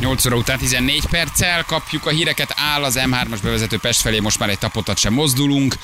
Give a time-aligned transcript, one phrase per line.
[0.00, 4.38] 8 óra után 14 perccel kapjuk a híreket, áll az M3-as bevezető Pest felé, most
[4.38, 5.74] már egy tapotat sem mozdulunk.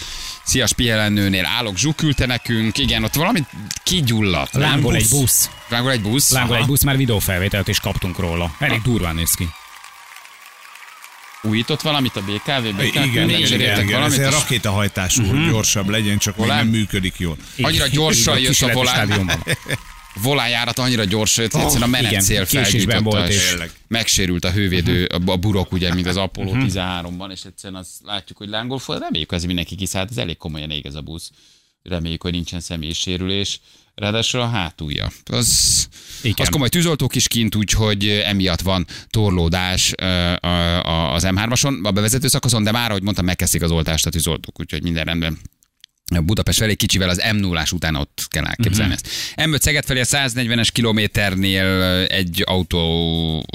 [0.42, 2.78] Szia, Spielennőnél állok, zsuk küldte nekünk.
[2.78, 3.40] Igen, ott valami
[3.82, 4.52] kigyulladt.
[4.54, 5.50] Lángol egy busz.
[5.68, 6.30] Lángol egy busz.
[6.30, 6.62] Lángol Aha.
[6.62, 8.54] egy busz, már videófelvételt is kaptunk róla.
[8.58, 9.48] Elég durván néz ki.
[11.42, 12.68] Újított valamit a BKV?
[12.76, 13.86] BKV Igen, igen, igen, igen.
[13.86, 16.64] valamit, Ez egy és rakétahajtású, gyorsabb legyen, csak még Volán?
[16.64, 17.36] nem működik jól.
[17.62, 19.30] Annyira gyorsan jött a volán.
[20.22, 25.30] volánjárat annyira gyorsan jött, egyszerűen a késésben felgyújtotta, volt, és és- megsérült a hővédő, a
[25.30, 28.98] a burok, ugye, mint az Apollo 13-ban, és egyszerűen azt látjuk, hogy lángol fel.
[28.98, 31.30] Reméljük, hogy ez mindenki kiszállt, ez elég komolyan ég ez a busz.
[31.82, 33.60] Reméljük, hogy nincsen személyi sérülés.
[33.94, 35.12] Ráadásul a hátulja.
[35.24, 35.88] Az,
[36.22, 36.34] Igen.
[36.46, 39.92] az komoly tűzoltók is kint, úgyhogy emiatt van torlódás
[41.14, 44.82] az M3-ason, a bevezető szakaszon, de már, ahogy mondtam, megkezdték az oltást a tűzoltók, úgyhogy
[44.82, 45.38] minden rendben.
[46.20, 49.08] Budapest felé kicsivel az m 0 után ott kell elképzelni uh-huh.
[49.36, 49.50] ezt.
[49.50, 53.46] M5 Szeged felé a 140-es kilométernél egy autó,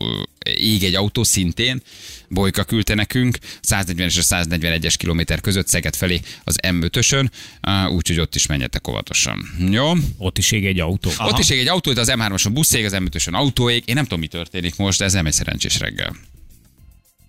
[0.56, 1.82] ég egy autó szintén,
[2.28, 7.30] Bolyka küldte nekünk, 140 és a 141-es kilométer között Szeged felé az M5-ösön,
[7.62, 9.40] á, úgyhogy ott is menjetek óvatosan.
[9.70, 9.92] Jó?
[10.18, 11.12] Ott is ég egy autó.
[11.18, 11.30] Aha.
[11.30, 13.84] Ott is ég egy autó, de az M3-ason buszég, az M5-ösön autóég.
[13.86, 16.16] Én nem tudom, mi történik most, de ez nem egy szerencsés reggel.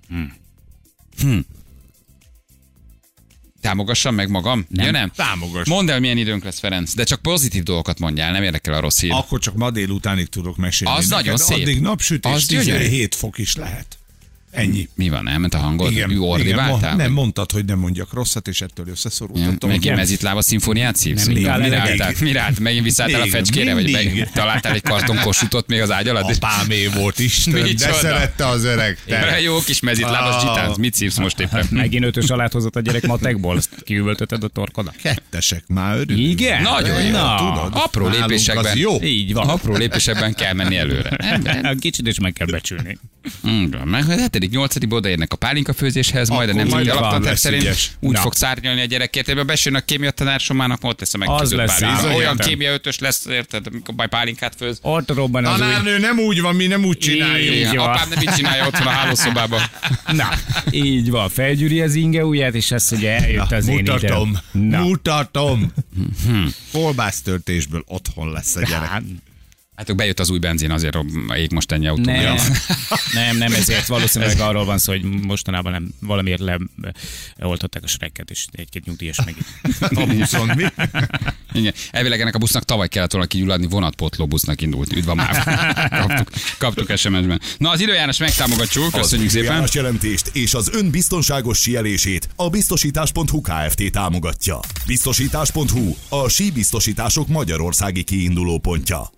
[0.09, 0.33] Hmm.
[1.21, 1.45] Hmm.
[3.61, 4.67] Támogassam meg magam?
[4.69, 4.85] Nem.
[4.85, 5.11] Ja, nem.
[5.15, 5.69] Támogass.
[5.69, 9.01] Mondd el, milyen időnk lesz, Ferenc, de csak pozitív dolgokat mondjál, nem érdekel a rossz
[9.01, 9.13] hír.
[9.13, 10.97] Akkor csak ma délutánig tudok mesélni.
[10.97, 11.25] Az neked.
[11.25, 11.63] nagyon szép.
[11.63, 12.79] Addig napsütés, Az gyönyörű.
[12.79, 13.99] 17 fok is lehet.
[14.51, 14.89] Ennyi.
[14.95, 15.91] Mi van, elment a hangod?
[15.91, 19.57] Igen, igen nem mondtad, hogy nem mondjak rosszat, és ettől összeszorultam.
[19.61, 21.27] Ja, megint mezitlába szimfóniát szívsz?
[21.27, 22.13] Mire álltál?
[22.21, 22.61] Mire állt?
[22.61, 26.35] Megint visszaálltál a fecskére, vagy meg, találtál egy karton kosutot még az ágy alatt?
[26.35, 27.45] Apámé volt is.
[27.45, 27.93] de csoda?
[27.93, 28.99] szerette az öreg.
[29.07, 29.41] Te.
[29.41, 30.41] Jó kis mezitlábas ah.
[30.41, 31.67] zsitánc, mit szívsz most éppen?
[31.71, 34.97] Megint ötös alát hozott a gyerek matekból, ezt kiüvöltötted a torkodat.
[35.03, 36.29] Kettesek már örülünk.
[36.31, 36.63] Igen?
[36.63, 37.11] Nagyon jó.
[37.11, 38.79] Na, apró lépésekben.
[38.79, 39.03] Jó.
[39.03, 39.49] Így van.
[39.49, 41.17] Apró lépésekben kell menni előre.
[41.79, 42.99] Kicsit is meg kell becsülni.
[43.45, 47.91] Igen, meg hát 7 8 odaérnek a pálinka főzéshez, majd a nemzeti alaptanterv szerint ügyes.
[48.01, 48.21] úgy Na.
[48.21, 52.15] fog szárnyalni a gyerek ebben Besőn a kémia tanársomának, ott lesz a megfőzött pálinka.
[52.15, 54.79] Olyan kémia ötös lesz, érted, amikor majd pálinkát főz.
[54.83, 57.81] Ott robban az Tanárnő nem úgy van, mi nem úgy csináljuk.
[57.81, 59.61] Apám nem így csinálja, ott a hálószobában.
[60.07, 60.29] Na,
[60.71, 61.29] így van.
[61.29, 64.61] Felgyűri az inge ujját, és ezt ugye eljött az mutatom, én.
[64.63, 64.83] Mutatom.
[64.87, 65.73] Mutatom.
[66.73, 68.89] Kolbásztörtésből otthon lesz a gyerek.
[68.89, 69.03] Hát,
[69.87, 70.99] Hát, bejött az új benzin, azért
[71.37, 72.03] ég most ennyi autó.
[72.13, 72.37] nem,
[73.13, 76.43] nem, nem ezért valószínűleg arról van szó, hogy mostanában nem valamiért
[77.37, 79.35] leoltották a srekket, és egy-két nyugdíjas meg.
[80.01, 80.65] A buszon mi?
[81.53, 81.75] Igen.
[81.91, 84.93] Elvileg ennek a busznak tavaly kellett volna kigyulladni, vonatpotló busznak indult.
[84.93, 85.45] Üdv a MÁV.
[85.91, 87.41] kaptuk, kaptuk SMS-ben.
[87.59, 89.45] Na, az időjárás megtámogatjuk, köszönjük szépen.
[89.45, 93.91] időjárás jelentést és az ön biztonságos sielését a biztosítás.hu Kft.
[93.91, 94.61] támogatja.
[94.87, 99.11] Biztosítás.hu a síbiztosítások magyarországi kiinduló pontja.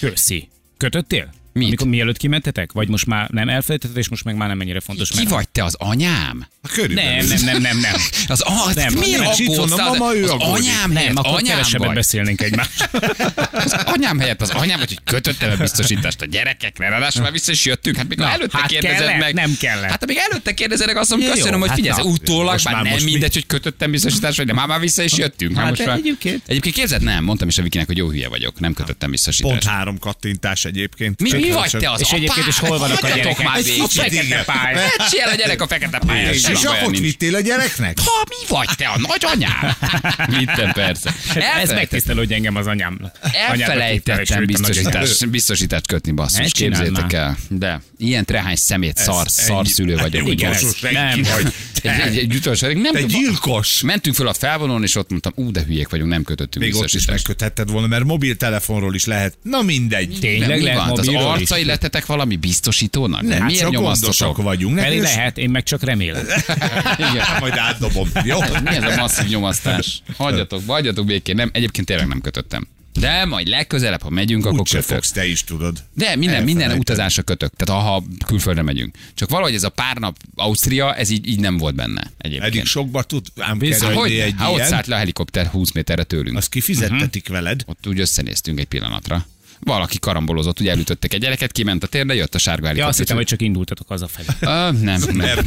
[0.00, 0.48] Köszi.
[0.76, 1.32] Kötöttél?
[1.54, 1.66] Mit?
[1.66, 2.72] Amikor mielőtt kimentetek?
[2.72, 5.08] Vagy most már nem elfelejtetted, és most meg már nem ennyire fontos?
[5.10, 6.46] Ki mert- vagy te, az anyám?
[6.72, 7.10] Körülbelül.
[7.12, 7.92] Nem, nem, nem, nem, nem.
[8.26, 9.98] Az, az Nem, miért nem, van a aggódsz?
[9.98, 10.54] mama, ő az aggódik.
[10.62, 11.96] anyám Nem, helyett, akkor anyám kevesebbet vagy.
[11.96, 12.86] beszélnénk egymásra.
[13.52, 17.52] Az anyám helyett az anyám, vagy hogy kötöttem a biztosítást a gyerekekre, ráadásul már vissza
[17.52, 17.96] is jöttünk.
[17.96, 19.34] Hát még Na, előtte hát kérdezed kellett, meg.
[19.34, 19.90] nem kellett.
[19.90, 22.08] Hát még előtte kérdezed meg azt mondom, Jó, köszönöm, hogy hát figyelj, na.
[22.10, 25.56] utólag már nem mindegy, hogy kötöttem biztosítást, vagy de már, vissza is jöttünk.
[25.56, 26.42] Hát egyébként.
[26.46, 29.52] Egyébként képzeld, nem, mondtam is a Vikinek, hogy jó hülye vagyok, nem kötöttem biztosítást.
[29.52, 31.20] Pont három kattintás egyébként.
[31.22, 33.42] Mi, mi vagy te az És egyébként is hol vannak a gyerekek?
[33.42, 33.82] Már Egy végig.
[33.90, 34.78] fekete pálya.
[34.98, 36.32] Ecsi el a gyerek a fekete pályán.
[36.32, 36.98] És nincs.
[37.00, 37.98] vittél a gyereknek?
[38.04, 39.76] Ha, mi vagy te, a nagyanyám?
[40.38, 41.14] Vittem persze.
[41.62, 43.10] Ez megtisztelő, hogy engem az anyám.
[43.48, 47.36] Elfelejtettem biztosítást, biztosítást kötni, basszus, képzétek el.
[47.48, 49.68] De ilyen trehány szemét szar, Ez szar ennyi.
[49.68, 50.14] szülő vagyok.
[50.14, 51.52] Jó, hogy Igen, ez- gyorsos nem, vagy.
[51.82, 53.80] Egy, egy, egy utolsó, nem Te gyilkos.
[53.82, 56.92] mentünk föl a felvonón, és ott mondtam, ú, de hülyék vagyunk, nem kötöttünk Még ott
[56.92, 59.38] is megköthetted volna, mert mobiltelefonról is lehet.
[59.42, 60.16] Na mindegy.
[60.20, 60.98] Tényleg lehet?
[60.98, 63.22] Az arcai lettetek valami biztosítónak?
[63.22, 64.14] Nem, Miért csak nyomasztotok?
[64.18, 64.76] gondosak vagyunk.
[64.78, 66.26] Pedig lehet, én meg csak remélem.
[67.10, 67.24] Igen.
[67.40, 68.08] Majd átdobom.
[68.24, 68.38] Jó?
[68.64, 70.02] Mi ez a masszív nyomasztás?
[70.16, 71.34] Hagyjatok, hagyjatok békén.
[71.34, 72.68] Nem, egyébként tényleg nem kötöttem.
[73.00, 74.94] De majd legközelebb, ha megyünk, akkor Úgyse kötök.
[74.94, 75.78] fogsz, te is tudod.
[75.94, 77.52] De minden, minden utazásra kötök.
[77.56, 78.96] Tehát ha külföldre megyünk.
[79.14, 82.54] Csak valahogy ez a pár nap Ausztria, ez így, így nem volt benne egyébként.
[82.54, 84.68] Eddig sokba tud ám kerülni hogy egy ott ilyen.
[84.68, 86.36] szállt le a helikopter 20 méterre tőlünk.
[86.36, 87.62] Azt kifizettetik veled.
[87.66, 89.26] Ott úgy összenéztünk egy pillanatra.
[89.60, 92.98] Valaki karambolozott, ugye elütöttek egy gyereket, kiment a térre, jött a sárga Ja, azt helikopter.
[93.04, 94.26] hittem, hogy csak indultatok hazafelé.
[94.40, 95.16] Ö, nem, nem.
[95.16, 95.46] Mert.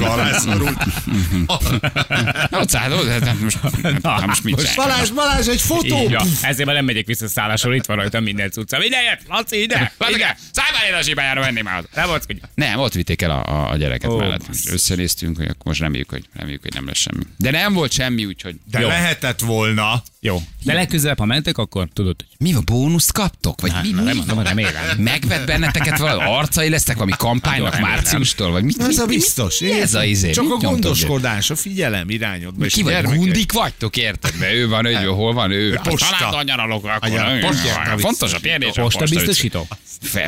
[2.51, 3.57] Ott szállt, ott, hát most,
[4.03, 4.75] hát most mit csinálj?
[4.75, 6.01] Balázs, Balázs, egy fotó!
[6.01, 6.27] Így van.
[6.41, 8.83] Ezért már nem megyek vissza szállásról, itt van rajta minden cucca.
[8.83, 9.93] Ide, jöjj, Laci, ide!
[9.97, 10.19] Laci,
[10.51, 11.83] szállj már ide a zsibájára, venném már.
[11.95, 12.25] Nem volt,
[12.55, 14.41] Nem, ott vitték el a, a, a gyereket oh, mellett.
[14.71, 17.23] Összenéztünk, hogy akkor most reméljük, hogy, reméljük, hogy nem lesz semmi.
[17.37, 18.55] De nem volt semmi, úgyhogy...
[18.71, 18.87] De Jó.
[18.87, 20.03] lehetett volna.
[20.27, 20.41] Jó.
[20.63, 23.61] De legközelebb, ha mentek, akkor tudod, hogy Mi van, bónuszt kaptok?
[23.61, 24.97] Vagy mi, mi nem mondom, remélem.
[24.97, 28.79] Megvet benneteket valami arcai lesztek valami kampánynak márciustól, vagy mit?
[28.81, 29.59] Ez mit- a biztos.
[29.59, 30.31] Mi ez a izé?
[30.31, 32.65] Csak Mit a gondoskodás, a figyelem irányodba.
[32.65, 34.33] és Ki vagy, gundik vagytok, érted?
[34.39, 35.79] Mert ő van, ő hol van, ő.
[35.83, 36.15] Posta.
[36.19, 38.71] Családon nyaralok, akkor fontos a kérdés.
[38.73, 39.67] Posta biztosító?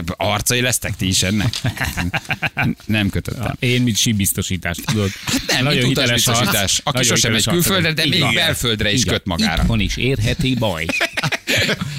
[0.07, 1.49] Arcai lesztek ti is ennek?
[2.85, 3.55] Nem kötöttem.
[3.59, 5.09] Én, mint síbiztosítást, tudod.
[5.25, 6.81] Hát Nem, Nagyon mint utasbiztosítás.
[6.83, 7.65] Aki sosem megy hiteles arc.
[7.65, 9.61] külföldre, de még belföldre is köt magára.
[9.61, 10.85] Itthon is érheti baj.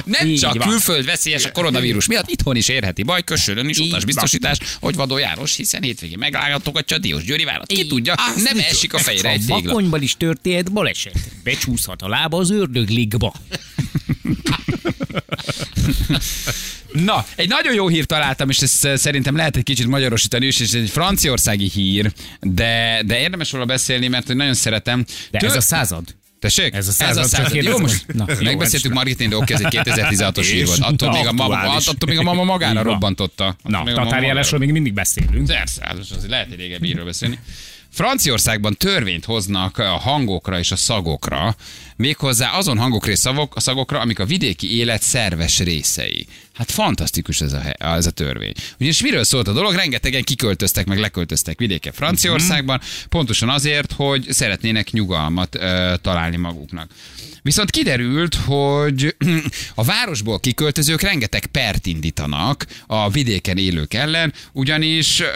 [0.05, 0.69] Nem Így csak van.
[0.69, 5.19] külföld veszélyes a koronavírus miatt, itthon is érheti baj, köszönön is Így utasbiztosítás, hogy Vadó
[5.19, 7.67] János, hiszen hétvégén meglátogatja a Diós Győri várat.
[7.67, 9.63] Ki tudja, nem esik a fejre egy A tégla.
[9.71, 11.19] vakonyban is történt baleset.
[11.45, 13.35] Becsúszhat a lába az ördögligba.
[16.93, 20.61] Na, egy nagyon jó hírt találtam, és ezt eh, szerintem lehet egy kicsit magyarosítani is,
[20.61, 25.05] és ez egy franciaországi hír, de, de érdemes róla beszélni, mert nagyon szeretem.
[25.31, 26.15] De Tő- ez a század.
[26.41, 26.75] Tessék?
[26.75, 27.63] Ez a ez század, a csak század.
[27.63, 30.79] Jó, most hogy- Na, jó, megbeszéltük ez- Margitén, de oké, ez egy 2016-os hír volt.
[30.79, 33.47] Attól még, a mama, attól még a mama magára robbantotta.
[33.47, 35.47] Attól Na, a tatárjárásról még mindig beszélünk.
[35.47, 37.39] Persze, hát azért lehet egy régebbi beszélni.
[37.93, 41.57] Franciaországban törvényt hoznak a hangokra és a szagokra,
[42.01, 46.27] méghozzá azon hangokra és szavok, a szagokra, amik a vidéki élet szerves részei.
[46.55, 48.53] Hát fantasztikus ez a, he- ez a törvény.
[48.79, 49.75] Ugyanis miről szólt a dolog?
[49.75, 56.91] Rengetegen kiköltöztek, meg leköltöztek vidéke Franciaországban, pontosan azért, hogy szeretnének nyugalmat ö, találni maguknak.
[57.43, 59.17] Viszont kiderült, hogy
[59.75, 65.27] a városból kiköltözők rengeteg pert indítanak a vidéken élők ellen, ugyanis ö,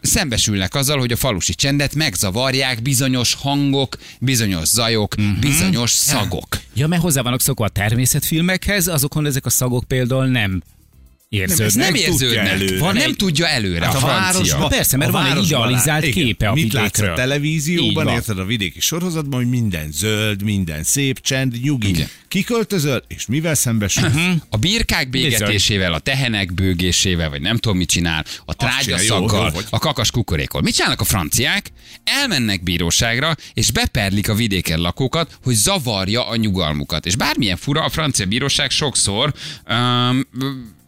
[0.00, 5.40] szembesülnek azzal, hogy a falusi csendet megzavarják bizonyos hangok, bizonyos zajok, Mhm.
[5.40, 6.46] bizonyos szagok.
[6.74, 10.62] Ja, mert hozzá vannak szokva a természetfilmekhez, azokon ezek a szagok például nem
[11.28, 11.66] érződnek.
[11.66, 12.46] Ez nem tudja érződnek.
[12.52, 12.78] előre.
[12.78, 16.04] Van, nem egy- tudja előre Hát a a városban, Persze, mert a van egy idealizált
[16.06, 16.24] igen.
[16.24, 21.20] képe a Mit látsz a televízióban, érted a vidéki sorozatban, hogy minden zöld, minden szép,
[21.20, 21.88] csend, nyugi.
[21.88, 22.08] Igen.
[22.28, 24.14] Kiköltözöl, és mivel szembesülsz?
[24.50, 30.10] A birkák bégetésével, a tehenek bőgésével, vagy nem tudom mit csinál, a trágyaszaggal, a kakas
[30.10, 30.60] kukorékol.
[30.62, 31.70] Mit csinálnak a franciák?
[32.04, 37.06] Elmennek bíróságra, és beperlik a vidéken lakókat, hogy zavarja a nyugalmukat.
[37.06, 39.34] És bármilyen fura, a francia bíróság sokszor
[39.68, 40.26] um,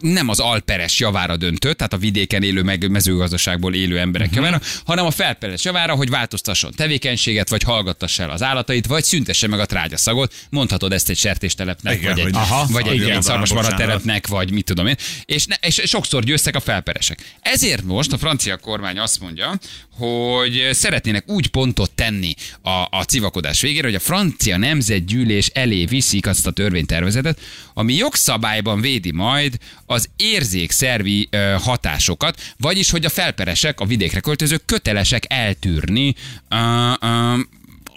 [0.00, 4.44] nem az alperes javára döntött, tehát a vidéken élő, meg mezőgazdaságból élő emberek uh-huh.
[4.44, 9.46] javára, hanem a felperes javára, hogy változtasson tevékenységet, vagy hallgattassa el az állatait, vagy szüntesse
[9.46, 10.34] meg a trágyaszagot.
[10.50, 13.76] Mondhatod ezt egy sertéstelepnek, Igen, vagy egy, aha, vagy egy igen, bocsánat.
[13.76, 14.96] telepnek, vagy mit tudom én.
[15.24, 17.34] És, ne, és sokszor győztek a felperesek.
[17.40, 19.58] Ezért most a francia kormány azt mondja,
[19.98, 26.26] hogy szeretnének úgy pontot tenni a, a civakodás végére, hogy a francia nemzetgyűlés elé viszik
[26.26, 27.40] azt a törvénytervezetet,
[27.74, 29.56] ami jogszabályban védi majd
[29.96, 31.28] az érzékszervi
[31.62, 36.14] hatásokat, vagyis hogy a felperesek, a vidékre költözők kötelesek eltűrni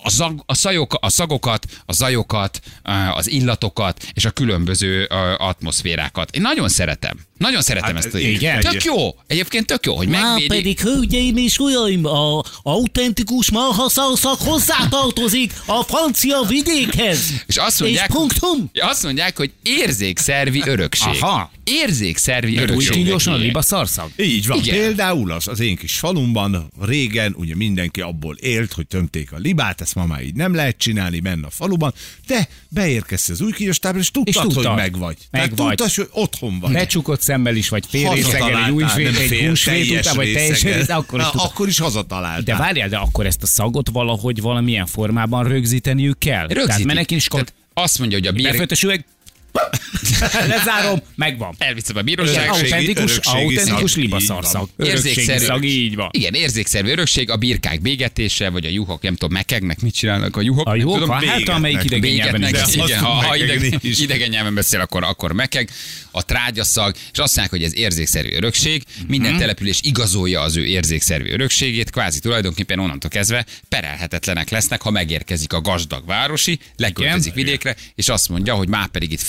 [0.03, 2.61] a, zag, a, szajok, a szagokat, a zajokat,
[3.13, 5.03] az illatokat és a különböző
[5.37, 6.35] atmoszférákat.
[6.35, 7.17] Én nagyon szeretem.
[7.39, 8.13] Nagyon szeretem Hát, ezt.
[8.15, 8.59] a- igen.
[8.59, 8.95] Tök jó.
[9.27, 10.47] Egyébként tök jó, hogy Már megvédik.
[10.47, 17.19] pedig, hölgyeim és uraim, a autentikus marhaszarszak hozzátartozik a francia vidékhez.
[17.47, 18.69] És azt mondják, És punktum.
[18.73, 21.17] Azt mondják, hogy érzékszervi örökség.
[21.21, 21.51] Aha.
[21.63, 22.91] Érzékszervi Úgy örökség.
[22.91, 24.09] kínosan a liba szarszag.
[24.17, 24.57] Így van.
[24.57, 24.75] Igen.
[24.77, 29.81] Például az, az én kis falumban régen ugye mindenki abból élt, hogy tömték a libát,
[29.81, 31.93] ezt ma már így nem lehet csinálni benne a faluban,
[32.27, 34.65] de beérkezsz az új kinyostábra, és tudtad, És tudtad.
[34.65, 35.17] hogy meg vagy.
[35.31, 36.71] Meg Tehát tudtad, hogy otthon vagy.
[36.71, 40.89] Becsukott szemmel is, vagy fél részegen, egy új fél, egy húsvét után, vagy teljesen, rész,
[40.89, 42.41] akkor is Na, akkor is hazataláltál.
[42.41, 46.47] De várjál, de akkor ezt a szagot valahogy valamilyen formában rögzíteniük kell.
[46.47, 46.85] Tehát Rögzítik.
[46.85, 48.43] menek is Tehát azt mondja, hogy a bír...
[48.51, 49.05] Befőttes üveg,
[50.47, 51.55] lezárom, megvan.
[51.57, 52.43] Elviszem a bíróság.
[52.43, 52.71] Örökség.
[52.73, 54.69] Autentikus, autentikus szag, libaszarszag.
[54.77, 56.09] Örökségi szag, így van.
[56.11, 60.41] Igen, érzékszerű örökség, a birkák bégetése, vagy a juhok, nem tudom, mekegnek, mit csinálnak a
[60.41, 60.67] juhok.
[60.67, 61.55] A jó, tudom, hát bégetnek.
[61.55, 62.83] amelyik idegen nyelven beszél.
[62.85, 65.69] igen, ha, ha idegen, idegen nyelven beszél, akkor, akkor mekeg.
[66.11, 68.83] A trágyaszag, és azt mondják, hogy ez érzékszerű örökség.
[69.07, 69.39] Minden Mhm.
[69.39, 75.61] település igazolja az ő érzékszerű örökségét, kvázi tulajdonképpen onnantól kezdve perelhetetlenek lesznek, ha megérkezik a
[75.61, 77.45] gazdag városi, leköltözik Igen.
[77.45, 79.21] vidékre, és azt mondja, hogy már pedig itt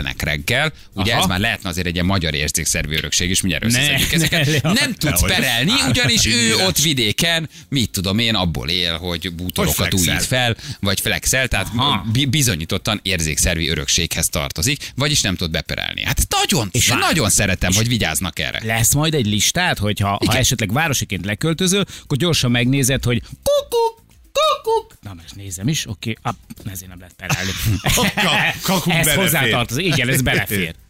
[0.00, 0.72] flexelnek reggel.
[0.94, 1.20] Ugye Aha.
[1.22, 4.62] ez már lehetne azért egy ilyen magyar érzékszerű örökség is, mindjárt összeszedjük ezeket.
[4.62, 6.66] ne, Nem tudsz perelni, ugyanis ő Nyilván.
[6.66, 12.04] ott vidéken, mit tudom én, abból él, hogy bútorokat újít fel, vagy flexel, tehát Aha.
[12.12, 16.04] bi- bizonyítottan érzékszervi örökséghez tartozik, vagyis nem tud beperelni.
[16.04, 18.60] Hát nagyon, és nagyon szeretem, hogy vigyáznak erre.
[18.64, 23.79] Lesz majd egy listát, hogy ha, esetleg városiként leköltözöl, akkor gyorsan megnézed, hogy kukuk,
[24.62, 24.94] kukuk.
[25.02, 26.32] Na, most nézem is, oké, okay.
[26.72, 26.98] ezért nem.
[27.94, 30.74] Ka- kakuk ez hozzátartozik, igen, ez belefér.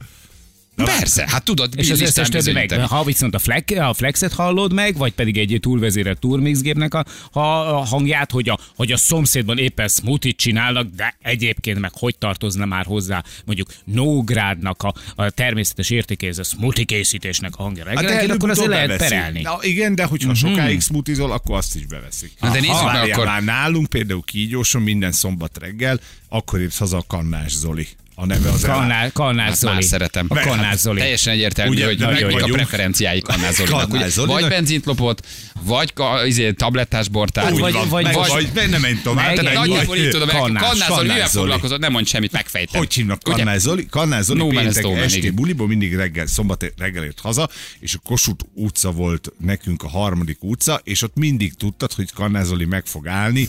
[0.85, 4.73] Persze, hát tudod, És az összes többi meg, ha viszont a, flex, a flexet hallod
[4.73, 7.41] meg, vagy pedig egy túlvezérelt turmixgépnek a, a,
[7.79, 12.65] a hangját, hogy a, hogy a szomszédban éppen smoothie csinálnak, de egyébként meg hogy tartozna
[12.65, 18.51] már hozzá mondjuk Nógrádnak a, a természetes értékéhez a smoothie készítésnek a hangja hát akkor
[18.51, 19.41] azért lehet perelni.
[19.43, 22.33] Na, igen, de hogyha sokáig smoothizol, akkor azt is beveszik.
[22.41, 26.97] Na, de nézzük meg akkor- Már nálunk például kígyóson minden szombat reggel, akkor érsz haza
[26.97, 27.89] a kannás Zoli.
[28.15, 29.73] A neve az Kannás, kannás Hát Zoli.
[29.73, 30.27] már szeretem.
[30.29, 30.99] A kannás Zoli.
[31.01, 32.53] Teljesen egyértelmű, Ugye, hogy meg a vagyunk.
[32.53, 33.89] preferenciái Kannál Zolinak.
[33.89, 34.11] Kannál.
[34.27, 35.27] Vagy benzint lopott,
[35.63, 37.53] vagy ka, izé, tablettás bortát.
[37.53, 41.09] Úgy vagy- vagy- meg vagy- vagy, vagy nem nem Nagyjából vagy- így tudom, Kannál Zoli
[41.09, 42.81] mivel foglalkozott, nem mondj semmit, megfejtem.
[42.81, 43.23] Hogy hívnak?
[43.23, 43.87] Kannál Zoli?
[43.87, 47.49] Kannál Zoli No péntek esti buliból mindig reggel, szombat reggel jött haza,
[47.81, 52.45] és a Kossuth utca volt nekünk a harmadik utca, és ott mindig tudtad, hogy Kannál
[52.45, 53.49] Zoli meg fog állni.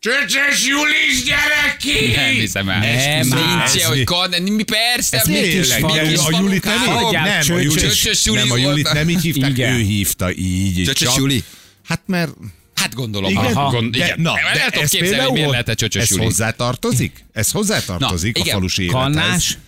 [0.00, 2.14] Csöcsös Julis, gyere ki!
[2.16, 2.78] Nem hiszem el.
[2.78, 5.70] Nem, Nincs ilyen, hogy kan, mi persze, Ez mi kis
[6.16, 6.78] a Julit nem.
[6.78, 8.56] Hagyjál, nem, a Csöcsös Julit, Juli nem, a.
[8.56, 9.72] Julit nem így hívták, Igen.
[9.74, 10.84] ő hívta így.
[10.84, 11.44] Csöcsös csak- Juli?
[11.84, 12.30] Hát mert
[12.74, 13.30] Hát gondolom.
[13.30, 13.70] igen, Aha.
[13.70, 14.20] Gond, de, igen.
[14.20, 16.24] na, El de tudom ez képzelni, hogy miért lehet csöcsös ez Juli.
[16.24, 17.24] hozzátartozik?
[17.32, 18.54] Ez hozzátartozik Na, a igen.
[18.54, 19.02] falusi élethez.
[19.02, 19.58] Kannás,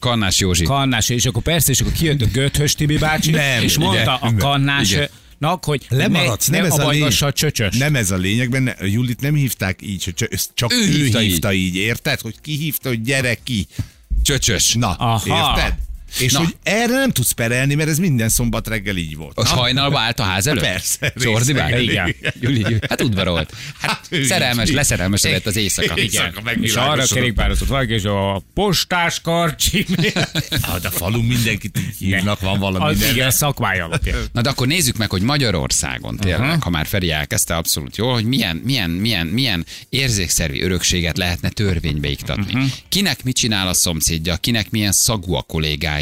[0.00, 0.64] Kannás Józsi.
[0.64, 4.14] kannás, és akkor persze, és akkor kijött a Göthös Tibi bácsi, Nem, és mondta igen,
[4.14, 5.08] a nem, kannás, igen.
[5.38, 7.52] Nak, hogy Lemaradsz, ne, nem, nem ez a abajgassa a lényeg.
[7.52, 7.76] csöcsös.
[7.76, 10.14] Nem ez a lényeg a Julit nem hívták így, hogy
[10.54, 11.76] csak Ő ő, hívta hívta, így.
[11.76, 12.20] érted?
[12.20, 13.66] Hogy ki hívta, hogy gyere ki.
[14.22, 14.74] Csöcsös.
[14.74, 15.56] Na, Aha.
[15.56, 15.74] érted?
[16.18, 16.38] És Na.
[16.38, 19.38] hogy erre nem tudsz perelni, mert ez minden szombat reggel így volt.
[19.38, 20.62] Az hajnalba állt a ház előtt?
[20.62, 21.70] Persze, Csordi részeg.
[21.70, 21.82] vág?
[21.82, 22.14] Igen.
[22.40, 23.52] Juli, hát udvarolt.
[23.80, 25.96] Hát ő szerelmes, leszerelmesedett az éjszaka.
[25.96, 26.32] Igen.
[26.60, 29.86] És arra kerékpározott valaki, és a postás karcsi.
[30.62, 32.84] Hát a falu mindenkit így hívnak, van valami.
[32.84, 34.18] az igen, szakmája alapján.
[34.32, 36.62] Na de akkor nézzük meg, hogy Magyarországon tényleg, uh-huh.
[36.62, 42.08] ha már Feri elkezdte abszolút jól, hogy milyen, milyen, milyen, milyen érzékszervi örökséget lehetne törvénybe
[42.08, 42.52] iktatni.
[42.54, 42.70] Uh-huh.
[42.88, 45.97] Kinek mit csinál a szomszédja, kinek milyen szagú a kollégája,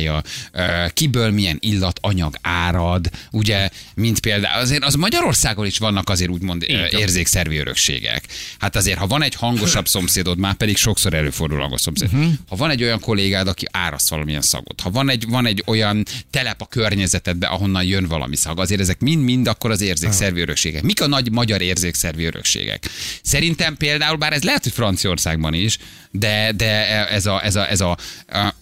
[0.52, 6.64] ö, kiből milyen illatanyag árad, ugye, mint például, azért az Magyarországon is vannak azért úgymond
[6.68, 7.00] van.
[7.00, 8.24] érzékszervi örökségek.
[8.58, 12.32] Hát azért, ha van egy hangosabb szomszédod, már pedig sokszor előfordul hangos szomszéd, uh-huh.
[12.48, 16.04] ha van egy olyan kollégád, aki áraszt valamilyen szagot, ha van egy, van egy olyan
[16.30, 20.82] telep a környezetedbe, ahonnan jön valami szag, azért ezek mind-mind akkor az érzékszervi örökségek.
[20.82, 22.88] Mik a nagy magyar érzékszervi örökségek?
[23.22, 25.78] Szerintem például, bár ez lehet, hogy Franciaországban is,
[26.10, 27.96] de, de ez a, ez a, ez a,
[28.28, 28.54] a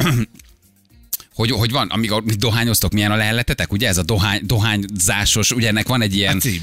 [1.34, 5.68] hogy, hogy van, amikor mit dohányoztok, milyen a lehelletetek, ugye ez a dohány, dohányzásos, ugye
[5.68, 6.32] ennek van egy ilyen...
[6.32, 6.60] Hát, így,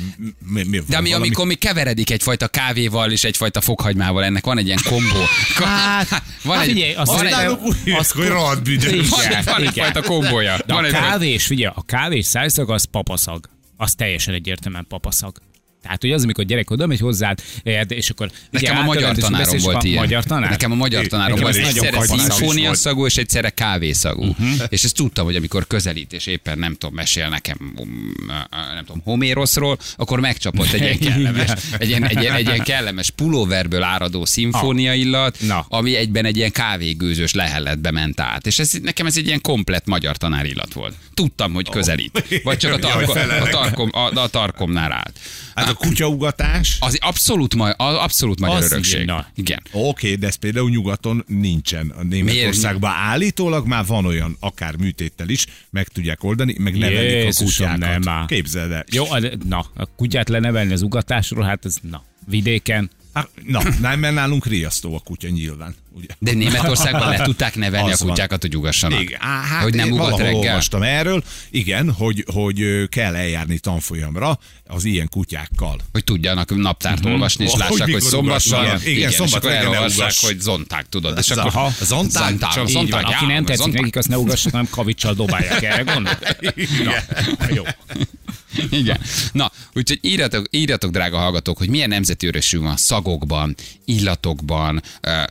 [0.48, 4.58] mi, mi, De ami, valami- amikor még keveredik egyfajta kávéval és egyfajta fokhagymával, ennek van
[4.58, 5.20] egy ilyen kombó.
[5.56, 7.58] Hát, van hát egy, figyelj, azt van egy,
[7.98, 9.10] az- hogy rohadt büdös.
[9.10, 10.58] van, van egyfajta kombója.
[10.66, 13.50] De Van a egy, kávés, figyelj, a kávés szájszag az papaszag.
[13.78, 15.38] Az teljesen egyértelműen papaszag.
[15.82, 17.40] Tehát, hogy az, amikor gyerek oda megy hozzád,
[17.88, 18.32] és akkor...
[18.50, 20.04] Nekem a magyar tanárom volt ilyen.
[20.04, 20.50] Magyar tanár?
[20.50, 24.26] Nekem a magyar tanárom volt egyszerre szimfónia szagú és egyszerre kávészagú.
[24.26, 24.62] Uh-huh.
[24.70, 28.14] És ezt tudtam, hogy amikor közelít, és éppen nem tudom, mesél nekem, um,
[28.74, 33.10] nem tudom, Homéroszról, akkor megcsapott egy ilyen kellemes, egy ilyen, egy ilyen, egy ilyen kellemes
[33.10, 35.66] pulóverből áradó szimfónia illat, Na.
[35.70, 38.48] ami egyben egy ilyen kávégőzös lehelletbe ment át.
[38.48, 40.94] És ez, nekem ez egy ilyen komplet magyar tanár illat volt.
[41.14, 42.24] Tudtam, hogy közelít.
[42.44, 45.20] Vagy csak a, Jaj, tarkom, a, tarkom, a, a tarkomnál állt.
[45.56, 49.02] Hát a kutyaugatás, Az abszolút, ma, az abszolút magyar Az örökség.
[49.02, 49.28] igen, na.
[49.36, 49.62] Igen.
[49.72, 51.90] Oké, de ez például nyugaton nincsen.
[51.90, 57.44] A Németországban állítólag már van olyan, akár műtéttel is, meg tudják oldani, meg nevelik a
[57.44, 58.04] kutyákat.
[58.04, 58.26] nem.
[58.26, 58.86] Képzeld el.
[58.92, 59.06] Jó,
[59.48, 62.90] na, a kutyát lenevelni az ugatásról, hát ez, na, vidéken.
[63.14, 65.76] Hát, na, nem, mert nálunk riasztó a kutya nyilván.
[65.94, 66.08] Ugye?
[66.20, 68.14] De Németországban le tudták nevelni Az a van.
[68.14, 69.02] kutyákat, hogy ugassanak.
[69.02, 70.34] Igen, á, hát hogy nem valahol reggel.
[70.36, 75.80] olvastam erről, igen, hogy, hogy kell eljárni tanfolyamra az ilyen kutyákkal.
[75.92, 78.60] Hogy tudjanak naptárt olvasni, és Hogy lássák, hogy szombat van.
[78.60, 78.86] ugassanak.
[78.86, 80.22] Igen, és szombat reggel ugass.
[80.26, 81.18] hogy zonták, tudod.
[81.18, 82.30] És akkor a- a zonták?
[82.30, 85.64] Zonták, Csak zonták, van, aki nem tetszik nekik, azt ne ugassanak, hanem kavicsal dobálják.
[85.64, 86.14] Erre gondol?
[86.84, 86.94] Na,
[87.54, 87.64] jó.
[88.70, 89.00] Igen.
[89.32, 93.56] Na, úgyhogy írjatok, írjatok, drága hallgatók, hogy milyen nemzeti örösünk van szagokban,
[93.86, 94.82] illatokban,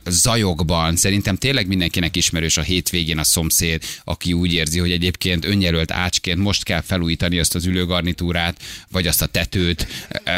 [0.05, 0.95] zajokban.
[0.95, 6.39] Szerintem tényleg mindenkinek ismerős a hétvégén a szomszéd, aki úgy érzi, hogy egyébként önjelölt ácsként
[6.39, 8.61] most kell felújítani azt az ülőgarnitúrát,
[8.91, 9.87] vagy azt a tetőt,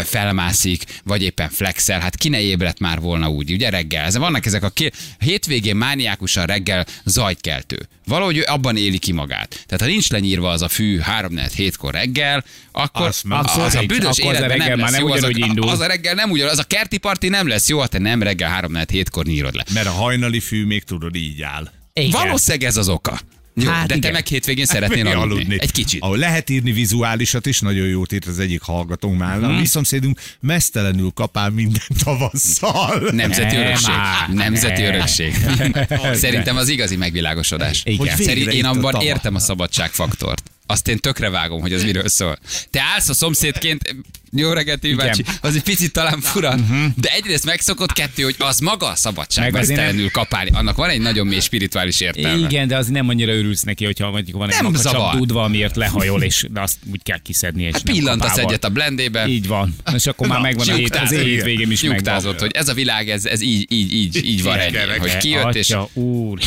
[0.03, 1.99] felmászik, vagy éppen flexel.
[1.99, 4.05] Hát ki ne ébredt már volna úgy, ugye reggel.
[4.05, 7.87] Ez, vannak ezek a ké- hétvégén mániákusan reggel zajtkeltő.
[8.05, 9.63] Valahogy ő abban éli ki magát.
[9.65, 13.57] Tehát ha nincs lenyírva az a fű 3 7 kor reggel, akkor Az az, az
[13.57, 15.69] a Akkor büdös az a életben nem már lesz nem jó, az, a, indul.
[15.69, 18.23] az a reggel nem ugyanaz, az a kerti parti nem lesz jó, ha te nem
[18.23, 19.63] reggel 3 7 kor nyírod le.
[19.73, 21.71] Mert a hajnali fű még tudod így áll.
[21.93, 22.11] Igen.
[22.11, 23.19] Valószínűleg ez az oka.
[23.55, 24.11] Jó, Hát de te igen.
[24.11, 25.55] meg hétvégén szeretnél aludni.
[25.59, 26.01] Egy kicsit.
[26.01, 29.37] Ahol lehet írni vizuálisat is, nagyon jót írt az egyik hallgatónk már.
[29.39, 29.49] Mhm.
[29.49, 33.09] A mi szomszédunk mesztelenül kapál minden tavasszal.
[33.11, 33.93] Nemzeti Nem örökség.
[34.33, 34.93] Nemzeti Nem.
[34.93, 35.35] örökség.
[36.23, 37.81] Szerintem az igazi megvilágosodás.
[37.85, 38.17] Igen.
[38.17, 40.51] Szerint én abban értem a szabadságfaktort.
[40.65, 42.37] Azt én tökre vágom, hogy az miről szól.
[42.69, 43.95] Te állsz a szomszédként,
[44.35, 46.55] jó reggelt, bácsi, az egy picit talán fura,
[46.95, 50.49] de egyrészt megszokott kettő, hogy az maga a szabadság, mesztelenül kapálni.
[50.53, 52.47] Annak van egy nagyon mély spirituális értelme.
[52.47, 56.45] Igen, de az nem annyira örülsz neki, hogyha mondjuk van egy dudva, amiért lehajol, és
[56.51, 57.63] de azt úgy kell kiszedni.
[57.63, 59.27] És Hát pillantasz egyet a blendébe.
[59.27, 59.75] Így van.
[59.95, 61.97] És akkor már megvan a hét, az hétvégém is megvan.
[61.97, 64.77] Nyugtázott, hogy ez a világ, ez, ez így, így, így, így van ennyi.
[64.99, 66.39] Hogy kijött, és Atya, úr.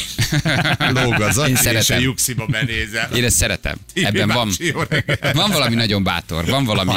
[0.79, 2.15] Lóg az Én agy, és a szeretem.
[2.51, 3.11] benézel.
[3.15, 3.77] én ezt szeretem.
[4.07, 4.51] Ebben van,
[5.33, 6.93] van valami nagyon bátor, van valami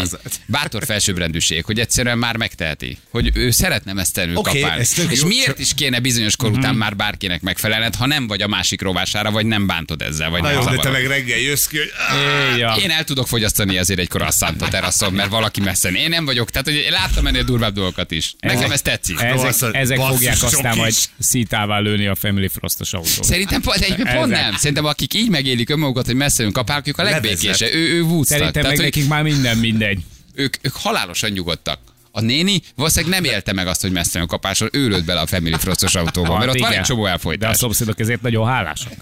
[0.46, 4.82] bátor felsőbbrendűség, hogy egyszerűen már megteheti, hogy ő szeretne mesztelenül Oké, kapálni.
[4.82, 8.28] ez tök És jó, miért is kéne bizonyos kor után már bárkinek megfelelned, ha nem
[8.28, 11.06] vagy a másik rovására, vagy nem bántod ezzel, vagy Na nem jó, de te meg
[11.06, 12.84] reggel jössz ki, hogy.
[12.84, 15.89] Én el tudok fogyasztani azért egy croissant a teraszon, mert valaki messze.
[15.89, 18.34] Én nem vagyok, tehát hogy én láttam ennél durvább dolgokat is.
[18.39, 19.22] Nekem ez tetszik.
[19.22, 23.24] Ezek, ezek fogják aztán majd szítává lőni a Family Frostos autót.
[23.24, 24.56] Szerintem pont, de egyébként pont nem.
[24.56, 26.58] Szerintem akik így megélik önmagukat, hogy messze ők
[27.00, 27.74] a legbékésebb.
[27.74, 28.27] Ő, ő Woodstock.
[28.27, 30.00] Szerintem Tehát, meg nekik már minden mindegy.
[30.34, 31.79] ők, ők halálosan nyugodtak.
[32.12, 35.25] A néni valószínűleg nem élte meg azt, hogy messze jön kapáson, ő lőtt bele a
[35.25, 36.79] Family Frostos autóba, mert ott van Hát Igen.
[36.79, 37.58] egy csomó De a elfolytás.
[37.58, 38.94] szomszédok ezért nagyon hálásak.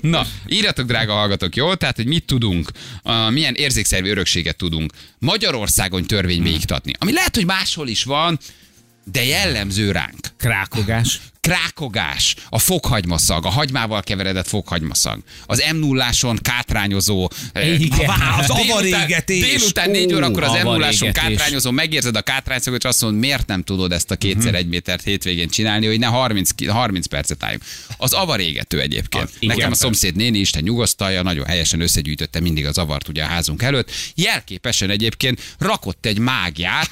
[0.00, 1.74] Na, írjatok, drága hallgatók, jó?
[1.74, 2.70] Tehát, hogy mit tudunk,
[3.04, 6.92] uh, milyen érzékszervi örökséget tudunk Magyarországon törvény végigtatni.
[6.98, 8.38] Ami lehet, hogy máshol is van,
[9.12, 10.28] de jellemző ránk.
[10.36, 11.20] Krákogás.
[11.44, 16.10] Krákogás, a fokhagymaszag, a hagymával keveredett fokhagymaszag, az m 0
[16.42, 18.06] kátrányozó, eh, Igen.
[18.06, 19.40] Vá, az avarégetés.
[19.40, 21.12] Délután négy órakor az m 0 avarégetés.
[21.22, 24.22] kátrányozó, megérzed a kátrányszagot, és azt mondod, miért nem tudod ezt a Mhm.
[24.22, 27.62] kétszer egy métert hétvégén csinálni, hogy ne 30, ki- 30 percet álljunk.
[27.96, 29.30] Az avarégető egyébként.
[29.38, 29.56] igen.
[29.56, 33.62] Nekem a szomszéd néni, Isten nyugosztalja, nagyon helyesen összegyűjtötte mindig az avart ugye a házunk
[33.62, 33.90] előtt.
[34.14, 36.90] Jelképesen egyébként rakott egy mágiát,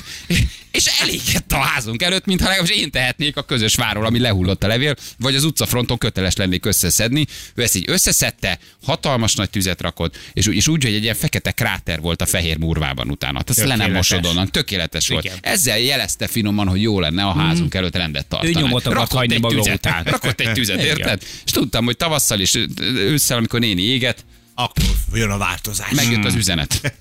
[0.72, 4.66] és elégett a házunk előtt, mintha legalábbis én tehetnék a közös váról, ami lehullott a
[4.66, 7.26] levél, vagy az utcafronton köteles lennék összeszedni.
[7.54, 11.14] Ő ezt így összeszedte, hatalmas nagy tüzet rakott, és úgy, és úgy hogy egy ilyen
[11.14, 13.42] fekete kráter volt a fehér murvában utána.
[13.42, 15.24] Tehát le nem mosod onnan, tökéletes volt.
[15.24, 15.36] Igen.
[15.40, 18.52] Ezzel jelezte finoman, hogy jó lenne a házunk előtt rendet tartani.
[18.52, 20.02] nyomotokat hagyni maga után.
[20.12, 21.22] Rakott egy tüzet, érted?
[21.44, 22.58] És tudtam, hogy tavasszal és
[22.94, 25.90] ősszel, amikor néni éget, Akkor jön a változás.
[25.90, 26.94] Megjött az üzenet.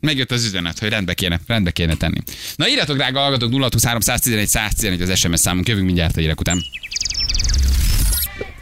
[0.00, 2.18] Megjött az üzenet, hogy rendbe kéne, rendbe kéne tenni.
[2.56, 6.62] Na írjatok, drága hallgatók, 023 111 111 az SMS számunk, jövünk mindjárt a hírek után.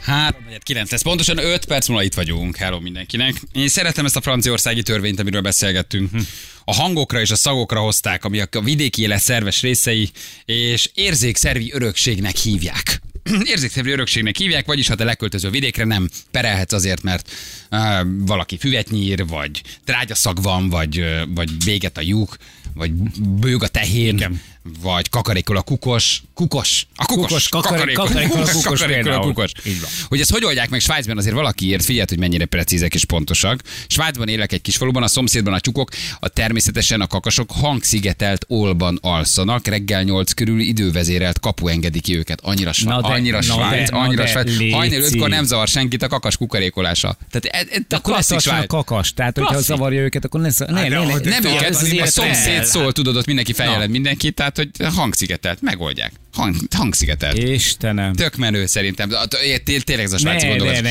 [0.07, 1.01] 3 9 lesz.
[1.01, 2.55] Pontosan 5 perc múlva itt vagyunk.
[2.55, 3.41] Hello mindenkinek.
[3.51, 6.09] Én szeretem ezt a franciaországi törvényt, amiről beszélgettünk.
[6.65, 10.09] A hangokra és a szagokra hozták, ami a vidéki élet szerves részei,
[10.45, 13.01] és érzékszervi örökségnek hívják.
[13.53, 17.31] Érzékszervi örökségnek hívják, vagyis ha te leköltöző vidékre nem perelhetsz azért, mert
[17.71, 17.79] uh,
[18.19, 22.37] valaki füvet nyír, vagy trágyaszag van, vagy, uh, vagy véget a lyuk,
[22.73, 24.41] vagy bőg a tehén, Igen.
[24.81, 26.21] Vagy kakarékol a kukos.
[26.33, 26.87] Kukos!
[26.95, 27.49] A kukos!
[27.49, 29.51] Kukos, a kukos Kakarékol a kukos.
[29.65, 29.89] Így van.
[30.07, 33.61] Hogy ezt hogy oldják meg Svájcban, azért valaki írt, figyeld, hogy mennyire precízek és pontosak.
[33.87, 38.97] Svájcban élek egy kis faluban, a szomszédban a tyúkok, a természetesen a kakasok hangszigetelt olban
[39.01, 42.39] alszanak, reggel nyolc körül idővezérelt kapu engedi ki őket.
[42.43, 44.71] Annyira, Na de- annyira Svájc, de- annyira Svájc.
[44.73, 47.17] Hajnal ötkor nem zavar senkit a kakas kukarékolása.
[47.31, 49.13] Tehát ez, ez a klasszik a kakas.
[49.13, 51.83] Tehát, hogyha zavarja őket, akkor ne, ne, ne, de- ne, de- Nem Tudod, őket, az
[51.83, 52.65] a élet szomszéd el.
[52.65, 56.11] szól, tudod, ott mindenki feljelent mindenkit, tehát hogy hangszigetelt, megoldják.
[56.37, 57.37] Hang, hangszigetelt.
[57.37, 58.13] Istenem.
[58.13, 59.11] Tök menő szerintem.
[59.63, 60.47] Tényleg ez a svájci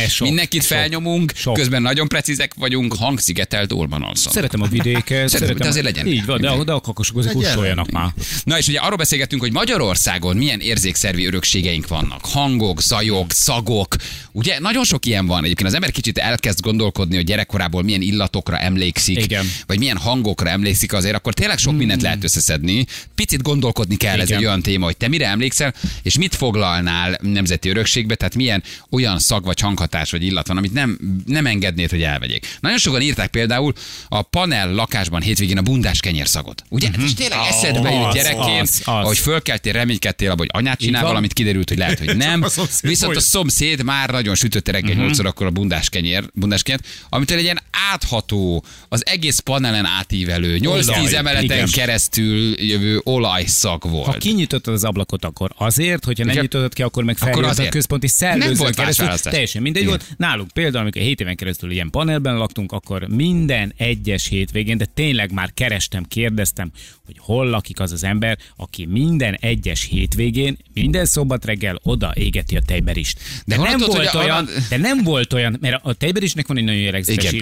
[0.08, 1.54] sok, Mindenkit sok, felnyomunk, sok.
[1.54, 4.32] közben nagyon precízek vagyunk, hangszigetelt olban alszom.
[4.32, 5.28] Szeretem a vidéket.
[5.36, 6.06] Szeretem, de azért legyen.
[6.06, 7.32] Így van, de, de a azok Legyen.
[7.34, 8.08] kussoljanak már.
[8.44, 12.24] Na és ugye arról beszélgettünk, hogy Magyarországon milyen érzékszervi örökségeink vannak.
[12.24, 13.96] Hangok, zajok, szagok.
[14.32, 15.44] Ugye nagyon sok ilyen van.
[15.44, 19.46] Egyébként az ember kicsit elkezd gondolkodni, hogy gyerekkorából milyen illatokra emlékszik, Igen.
[19.66, 22.86] vagy milyen hangokra emlékszik azért, akkor tényleg sok mindent lehet összeszedni.
[23.14, 24.38] Picit gondolkodni kell, ez Igen.
[24.38, 29.18] egy olyan téma, hogy te mire emlékszel, és mit foglalnál nemzeti örökségbe, tehát milyen olyan
[29.18, 32.56] szag vagy hanghatás vagy illat van, amit nem, nem engednéd, hogy elvegyék.
[32.60, 33.72] Nagyon sokan írták például
[34.08, 36.62] a panel lakásban hétvégén a bundás kenyérszagot.
[36.68, 36.88] Ugye?
[36.96, 41.68] Ez is tényleg eszedbe jut gyerekként, ahogy fölkeltél, reménykedtél abba, hogy anyát csinál valamit, kiderült,
[41.68, 42.42] hogy lehet, hogy nem.
[42.42, 42.48] A
[42.80, 45.04] Viszont a szomszéd már nagyon sütötte reggel Mhm.
[45.04, 47.60] 8 akkor a bundás kenyér, bundás kenyért, amitől egy ilyen
[47.92, 51.68] átható, az egész panelen átívelő, 8-10 Olaj, emeleten igen.
[51.72, 54.06] keresztül jövő olajszag volt.
[54.06, 57.68] Ha kinyitottad az ablakot akkor azért, hogyha nem nyitottad ki, akkor meg Akkor feljött a
[57.68, 58.08] központi
[58.56, 59.08] volt keresztül.
[59.08, 59.94] Teljesen mindegy Igen.
[59.94, 60.18] volt.
[60.18, 65.32] Nálunk például, amikor 7 éven keresztül ilyen panelben laktunk, akkor minden egyes hétvégén, de tényleg
[65.32, 66.70] már kerestem, kérdeztem,
[67.06, 72.56] hogy hol lakik az az ember, aki minden egyes hétvégén, minden szombat reggel oda égeti
[72.56, 73.18] a tejberist.
[73.44, 76.56] De, honnan nem tudod, volt olyan, arra- de nem volt olyan, mert a tejberisnek van
[76.56, 77.34] egy nagyon jellegzetes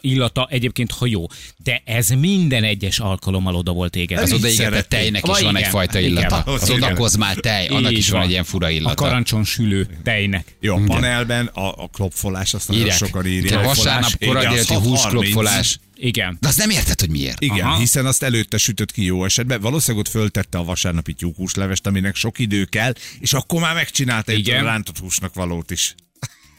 [0.00, 1.26] illata, egyébként ha jó,
[1.64, 4.22] de ez minden egyes alkalommal oda volt égetve.
[4.22, 6.36] Az odaégetett tejnek is van egyfajta illata.
[6.36, 6.62] Az
[6.96, 8.94] Az odakozmál tej, annak Így is van egy ilyen fura A illata.
[8.94, 10.56] karancson sülő tejnek.
[10.60, 13.44] Jó, a panelben a, a klopfolás, azt nagyon sokan írják.
[13.44, 14.78] Igen, vasárnap délután 6.30.
[14.82, 15.78] húsklopfolás.
[15.94, 16.36] Igen.
[16.40, 17.40] De azt nem érted, hogy miért.
[17.42, 17.78] Igen, Aha.
[17.78, 19.60] hiszen azt előtte sütött ki jó esetben.
[19.60, 24.50] Valószínűleg ott föltette a vasárnapi tyúkhúslevest, aminek sok idő kell, és akkor már megcsinálta egy
[24.50, 25.94] a rántott húsnak valót is.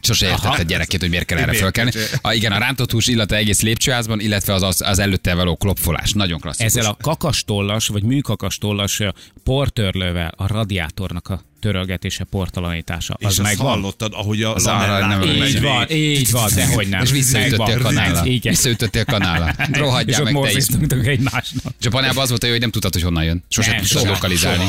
[0.01, 1.91] Sose értette gyerekét, hogy miért kell erre fölkelni.
[2.21, 6.11] A, igen, a rántott hús illata egész lépcsőházban, illetve az, az, az előtte való klopfolás.
[6.11, 6.73] Nagyon klasszikus.
[6.73, 9.01] Ezzel a kakastollas, vagy műkakastollas
[9.43, 13.15] portörlővel a radiátornak a törölgetése, portalanítása.
[13.19, 13.65] És Az azt megvan.
[13.65, 17.01] hallottad, ahogy a lamellán nem megy Így van, így van, de hogy nem.
[17.01, 18.21] és visszaütöttél.
[18.23, 18.53] Igen.
[18.53, 19.05] Visszaütöttél.
[19.71, 20.65] És Rohadjál meg te is.
[21.05, 21.73] egymásnak.
[21.79, 23.43] És a panelban az volt hogy nem tudtad, hogy honnan jön.
[23.49, 24.65] Sose tudtad lokalizálni.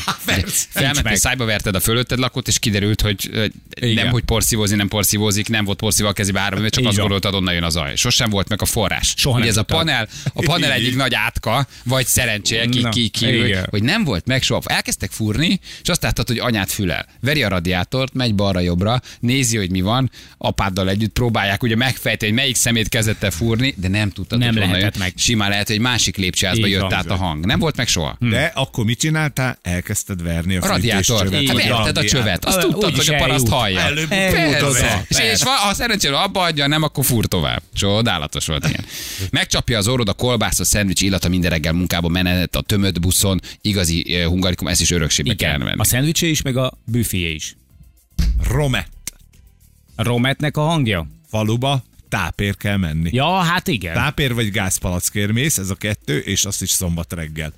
[0.68, 1.16] Felmentél, meg.
[1.16, 3.31] szájba verted a fölötted lakott, és kiderült, hogy
[3.81, 7.35] nem, hogy porszívózni, nem porszívózik, nem volt porszívó a kezébe három csak Így azt gondoltad,
[7.35, 7.96] onnan jön a zaj.
[7.96, 9.14] Sosem volt meg a forrás.
[9.16, 13.55] Soha Ugye ez a panel, a panel egyik nagy átka, vagy szerencséje, ki, ki, ki,
[13.70, 14.61] hogy nem volt meg soha.
[14.64, 17.07] Elkezdtek fúrni, és azt láttad, hogy anyát fülel.
[17.21, 22.40] Veri a radiátort, megy balra-jobbra, nézi, hogy mi van, apáddal együtt próbálják ugye megfejteni, hogy
[22.40, 25.12] melyik szemét kezdett el fúrni, de nem tudtad, Nem hogy lehetett meg.
[25.16, 26.95] Simán lehet, hogy egy másik lépcsőházba jött van.
[26.95, 27.47] át a hang.
[27.47, 28.16] Nem volt meg soha.
[28.21, 29.59] De akkor mit csináltál?
[29.62, 31.29] Elkezdted verni a, A radiátor.
[31.29, 31.87] fűtéscsövet.
[31.87, 32.45] Hát a csövet.
[32.45, 33.88] Azt tudtad, hogy a paraszt hallja.
[35.09, 37.62] És, ha szerencsére abba adja, nem, akkor fúr tovább.
[37.75, 38.85] Csodálatos volt ilyen.
[39.31, 43.40] Megcsapja az orrod a kolbász, a szendvics illata minden reggel munkába menet, a tömött buszon,
[43.61, 45.68] igazi eh, hungarikum, ezt is örökségbe kellene Igen.
[45.68, 45.81] venni.
[45.81, 47.56] A szendvicsé is, meg a büféjé is.
[48.42, 49.12] Romett.
[49.96, 51.06] A Rometnek a hangja?
[51.28, 53.11] Faluba tápér kell menni.
[53.12, 53.94] Ja, hát igen.
[53.94, 57.52] Tápér vagy gázpalackért mész, ez a kettő, és azt is szombat reggel.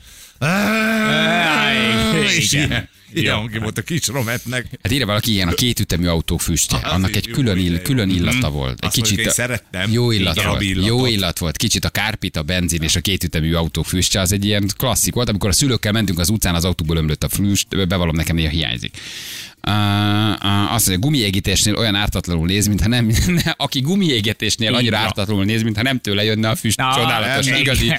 [2.36, 2.88] És igen.
[3.12, 4.66] ilyen, hangja volt a kis rometnek.
[4.82, 6.78] Hát írja valaki ilyen a kétütemű autó füstje.
[6.82, 8.78] Az Annak egy külön, ill, külön illata volt.
[8.80, 9.92] Egy Azt mondjuk, a- szerettem.
[9.92, 10.62] Jó illat volt.
[10.64, 11.56] Jó illat volt.
[11.56, 15.28] Kicsit a kárpit, a benzin és a kétütemű autó füstje, az egy ilyen klasszik volt.
[15.28, 18.96] Amikor a szülőkkel mentünk az utcán, az autóból ömlött a füst, bevallom nekem néha hiányzik.
[19.66, 23.06] Uh, azt mondja, gumiégítésnél olyan ártatlanul néz, mintha nem,
[23.44, 26.78] ne, aki gumiégetésnél Így annyira ártatlanul néz, mintha nem tőle jönne a füst.
[26.78, 27.92] Na, Csodálatos, igazi.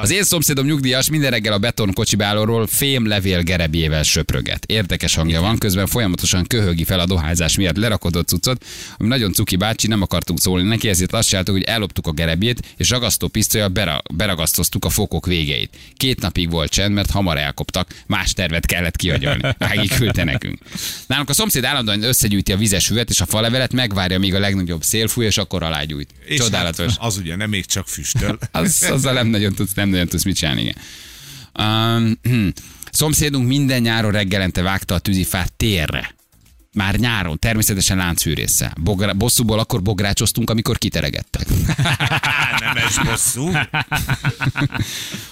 [0.00, 4.64] Az én szomszédom nyugdíjas minden reggel a beton kocsibálóról fém levél gerebjével söpröget.
[4.66, 8.64] Érdekes hangja van, közben folyamatosan köhögi fel a dohányzás miatt lerakodott cuccot,
[8.96, 12.74] ami nagyon cuki bácsi, nem akartunk szólni neki, ezért azt csináltuk, hogy elloptuk a gerebjét,
[12.76, 15.76] és ragasztó pisztolya bera, beragasztoztuk a fokok végeit.
[15.96, 19.42] Két napig volt csend, mert hamar elkoptak, más tervet kellett kiagyalni.
[19.58, 20.58] Ági küldte nekünk.
[21.06, 24.82] Nálunk a szomszéd állandóan összegyűjti a vizes füvet és a falevelet, megvárja, míg a legnagyobb
[24.82, 26.10] szél fúj, és akkor alágyújt.
[26.26, 26.86] És Csodálatos.
[26.86, 28.27] Hát az ugye nem még csak füstöl.
[28.50, 30.76] Az, azzal nem nagyon tudsz, nem nagyon tudsz mit csinálni, igen.
[31.58, 32.52] Um,
[32.90, 36.14] szomszédunk minden nyáron reggelente vágta a tűzifát térre.
[36.72, 38.72] Már nyáron, természetesen láncfűrészsel.
[38.80, 41.46] Bogra, bosszúból akkor bográcsoztunk, amikor kiteregettek.
[42.60, 43.50] Nemes bosszú.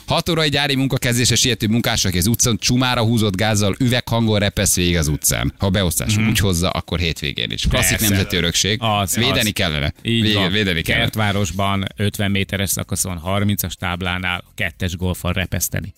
[0.07, 5.09] 6 órai gyári munkakezdése siető munkások az utcán csumára húzott gázzal üveghangon repesz végig az
[5.09, 5.55] utcán.
[5.59, 7.67] Ha beosztás úgy hozza, akkor hétvégén is.
[7.67, 8.09] Klasszik Persze.
[8.09, 8.79] nemzeti örökség.
[8.83, 9.53] Az, védeni az.
[9.53, 9.93] kellene.
[10.03, 10.53] Így Vége- van.
[10.53, 11.05] Védeni kellene.
[11.05, 15.95] Kertvárosban 50 méteres szakaszon 30-as táblánál kettes golfal repeszteni.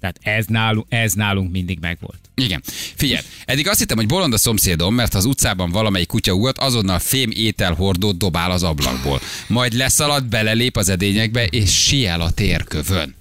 [0.00, 2.18] Tehát ez nálunk, ez nálunk mindig megvolt.
[2.34, 2.62] Igen.
[2.94, 6.58] Figyelj, eddig azt hittem, hogy bolond a szomszédom, mert ha az utcában valamelyik kutya ugat,
[6.58, 9.20] azonnal fém ételhordót dobál az ablakból.
[9.46, 13.16] Majd leszalad, belelép az edényekbe, és siel a térkövön.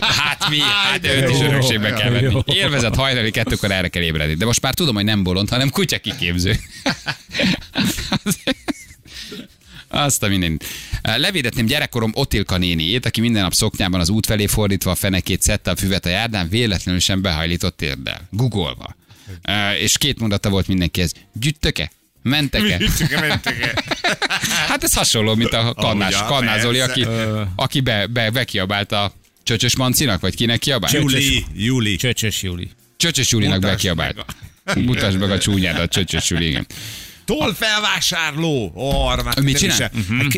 [0.00, 0.58] Hát mi?
[0.58, 2.42] Hát őt is örökségbe kell venni.
[2.46, 4.34] Élvezett hajnali kettőkor erre kell ébredni.
[4.34, 6.56] De most már tudom, hogy nem bolond, hanem kutya kiképző.
[9.94, 10.60] Azt a minden.
[11.02, 15.70] Levédetném gyerekkorom Otilka néniét, aki minden nap szoknyában az út felé fordítva a fenekét szedte
[15.70, 18.28] a füvet a járdán, véletlenül sem behajlított térdel.
[18.30, 18.96] Googolva.
[19.48, 21.12] Uh, és két mondata volt mindenkihez.
[21.32, 21.90] Gyüttök-e?
[22.22, 22.78] Mentek-e?
[24.68, 27.06] Hát ez hasonló, mint a kannás, Ahogy a- kannázoli, aki,
[27.56, 30.92] aki be, be, bekiabált a Csöcsös Mancinak, vagy kinek kiabált?
[30.92, 31.96] Júli, Júli.
[31.96, 32.70] Csöcsös Júli.
[32.96, 34.24] Csöcsös Julinak Mutasd bekiabált.
[34.74, 36.66] Mutasd meg a csúnyádat, Csöcsös Juli, igen.
[37.24, 38.72] Tollfelvásárló!
[38.74, 39.80] Ó, már Mit csinál?
[39.82, 39.90] el-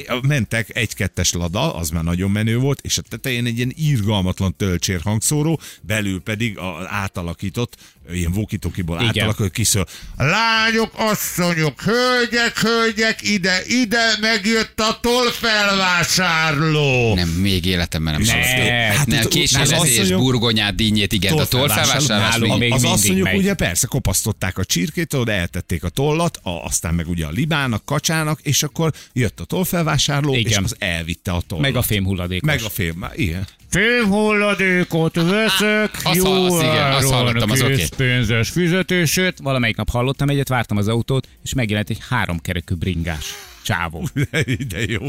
[0.09, 4.55] Hát Mentek egy-kettes lada, az már nagyon menő volt, és a tetején egy ilyen irgalmatlan
[4.57, 7.75] tölcsér hangszóró, belül pedig az átalakított,
[8.13, 9.87] ilyen vokitokiból átalakított kiszól.
[10.17, 17.15] Lányok, asszonyok, hölgyek, hölgyek, ide, ide megjött a tollfelvásárló!
[17.15, 18.97] Nem, még életemben nem Ne, szóltam.
[18.97, 19.19] hát Nem,
[19.61, 21.45] az asszonyok- burgonyát, dínyét, igen, a
[22.57, 27.09] még az asszonyok ugye persze kopasztották a csirkét, oda eltették a tollat, a, aztán meg
[27.09, 30.65] ugye a libának, kacsának, és akkor jött a tollfelvásárló, és Igen.
[30.65, 31.65] az elvitte a tollat.
[31.65, 32.49] Meg a fémhulladékos.
[32.49, 33.47] Meg a film, már ilyen.
[33.69, 37.75] Fémhulladékot veszek, Azt jó azt igen, azt hallottam, az oké.
[37.75, 39.39] készpénzes fizetését.
[39.43, 43.25] Valamelyik nap hallottam egyet, vártam az autót, és megjelent egy háromkerekű bringás
[43.63, 44.09] csávó.
[44.69, 45.09] De, jó.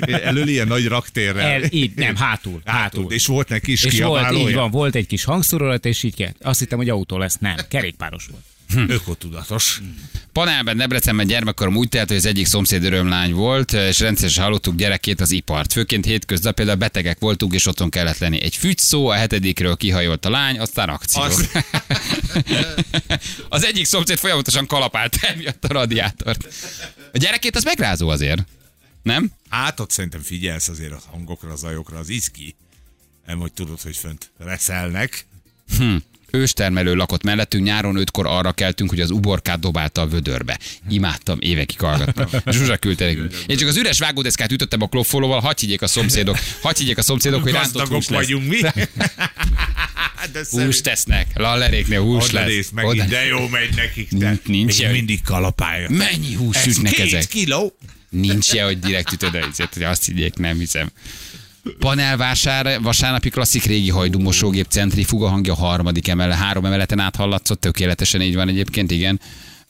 [0.00, 1.50] Elől ilyen nagy raktérrel.
[1.50, 3.12] El, így, nem, hátul, hátul.
[3.12, 6.32] És volt neki is És volt, így van, volt egy kis hangszórolat, és így kell.
[6.40, 7.36] Azt hittem, hogy autó lesz.
[7.38, 8.42] Nem, kerékpáros volt.
[8.74, 9.80] Ökotudatos.
[10.32, 15.20] Panelben, Debrecenben gyermekkorom úgy telt, hogy az egyik szomszéd örömlány volt, és rendszeresen hallottuk gyerekét
[15.20, 15.72] az ipart.
[15.72, 18.42] Főként hétköznap például betegek voltunk, és otthon kellett lenni.
[18.42, 21.22] Egy fügy szó, a hetedikről kihajolt a lány, aztán akció.
[21.22, 21.48] Az,
[23.48, 26.54] Az- egyik szomszéd folyamatosan kalapált emiatt a radiátort.
[27.12, 28.44] A gyerekét az megrázó azért.
[29.02, 29.30] Nem?
[29.48, 32.54] Hát ott szerintem figyelsz azért a hangokra, a zajokra, az izgi.
[33.26, 35.26] Nem, hogy tudod, hogy fönt reszelnek.
[36.30, 40.58] Őstermelő lakott mellettünk, nyáron ötkor arra keltünk, hogy az uborkát dobálta a vödörbe.
[40.88, 42.26] Imádtam, évekig hallgattam.
[42.54, 43.34] Zsuzsa küldte nekünk.
[43.46, 47.02] Én csak az üres vágódeszkát ütöttem a kloffolóval, hadd higgyék a szomszédok, hadd higgyék a
[47.02, 48.20] szomszédok, hogy rántott hús lesz.
[48.20, 48.60] vagyunk mi.
[50.32, 52.70] De Hús tesznek, lalleréknél hús Oda lesz.
[52.70, 54.08] meg, Oda- de jó megy nekik.
[54.14, 55.90] De Nincs- nincs Még mindig kalapálja.
[55.90, 57.26] Mennyi hús Ez sütnek két ezek?
[57.28, 57.76] kiló.
[58.10, 59.38] Nincs ilyen, hogy direkt ütöd a
[59.74, 60.90] hogy azt higgyék, nem hiszem.
[61.78, 68.48] Panelvásár, vasárnapi klasszik régi hajdúmosógép centrifuga hangja harmadik emele, három emeleten áthallatszott, tökéletesen így van
[68.48, 69.20] egyébként, igen.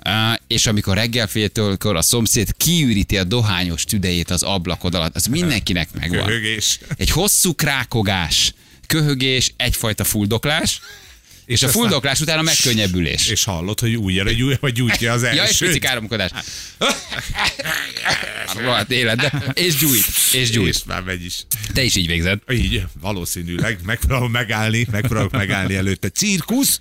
[0.07, 0.13] Uh,
[0.47, 5.89] és amikor reggel féltől a szomszéd kiüríti a dohányos tüdejét az ablakod alatt, az mindenkinek
[5.93, 6.27] megvan.
[6.27, 6.79] Köhögés.
[6.97, 8.55] Egy hosszú krákogás,
[8.87, 10.81] köhögés, egyfajta fuldoklás,
[11.47, 13.29] és a fuldoklás után a megkönnyebbülés.
[13.29, 16.31] És hallod, hogy újra gyújja, vagy gyújtja az Ja, és pici káromkodás.
[18.57, 19.53] Rohadt életbe.
[19.55, 20.75] És gyújt, és gyújt.
[20.75, 21.47] És már megy is.
[21.73, 22.39] Te is így végzed.
[22.53, 23.79] Így, valószínűleg.
[23.85, 26.09] Megpróbálom megállni, megpróbálok megállni előtte.
[26.09, 26.81] Cirkusz,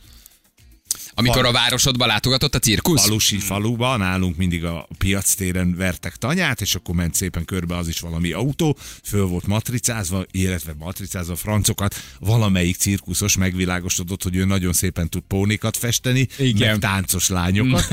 [1.17, 3.03] Amikor a városodba látogatott a cirkusz?
[3.03, 7.87] falusi faluba, nálunk mindig a piac téren vertek tanyát, és akkor ment szépen körbe az
[7.87, 14.73] is valami autó, föl volt matricázva, illetve matricázva francokat, valamelyik cirkuszos megvilágosodott, hogy ő nagyon
[14.73, 16.69] szépen tud pónikat festeni, Igen.
[16.69, 17.87] meg táncos lányokat.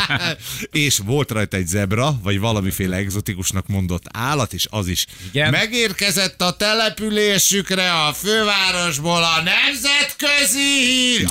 [0.70, 5.50] és volt rajta egy zebra, vagy valamiféle egzotikusnak mondott állat, és az is Igen.
[5.50, 11.26] megérkezett a településükre a fővárosból a nemzetközi hír,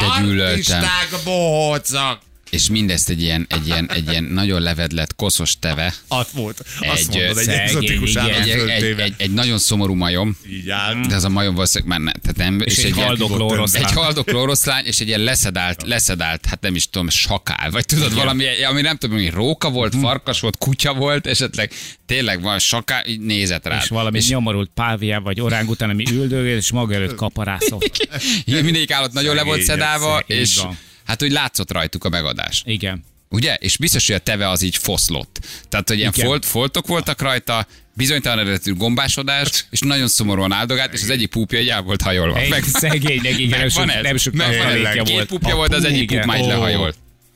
[1.10, 1.14] Gyűlöltem.
[1.14, 2.24] artisták, bohócok.
[2.50, 5.94] És mindezt egy ilyen, egy ilyen, egy ilyen nagyon levedlet, koszos teve.
[6.08, 6.60] Ott volt.
[6.80, 8.30] Azt Egy, mondod, egy egzotikus igen.
[8.30, 10.96] Egy, egy, egy, egy, egy nagyon szomorú majom, Így áll.
[11.08, 12.60] de az a majom valószínűleg már ne, tehát nem.
[12.66, 13.84] És egy ilyen- haldokló Egy oroszlán.
[13.84, 18.14] Egy haldokló oroszlány, és egy ilyen leszedált, leszedált, hát nem is tudom, sakál, vagy tudod,
[18.14, 20.00] valami, ami nem tudom, hogy róka volt, Hm.
[20.00, 21.72] farkas volt, kutya volt, esetleg
[22.06, 23.78] tényleg van sakál, így nézett rá.
[23.82, 28.08] És valami és nyomorult pávia vagy orángután, ami üldögél, és maga előtt kaparászott.
[28.46, 30.78] Igen, mindegyik állat nagyon le volt szedálva, és van.
[31.06, 32.64] Hát úgy látszott rajtuk a megadás.
[32.66, 33.04] Igen.
[33.30, 33.56] Ugye?
[33.56, 35.40] És biztos, hogy a teve az így foszlott.
[35.70, 36.26] Tehát, hogy ilyen Igen.
[36.26, 41.74] folt, foltok voltak rajta, bizonytalan eredetű gombásodás, és nagyon szomorúan áldogált, és az egyik púpja
[41.74, 42.38] el volt hajolva.
[42.38, 44.04] Egy szegénynek, igen, nem Megvan sok, ez.
[44.04, 44.40] nem sok ez.
[44.40, 45.28] tartalékja Két volt.
[45.28, 46.96] pupja A volt, az egyik pup már így